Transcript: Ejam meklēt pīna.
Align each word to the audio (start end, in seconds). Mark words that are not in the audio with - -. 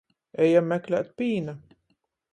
Ejam 0.45 0.71
meklēt 0.71 1.13
pīna. 1.23 1.57